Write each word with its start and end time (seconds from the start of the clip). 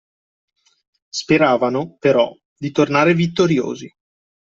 Speravano, 1.19 1.93
però, 1.99 2.27
di 2.57 2.71
tornare 2.71 3.13
vittoriosi. 3.13 3.87